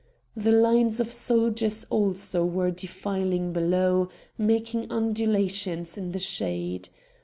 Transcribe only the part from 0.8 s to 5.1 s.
of soldiers also were defiling below, making